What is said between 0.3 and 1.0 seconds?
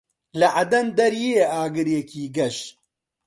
لە عەدەن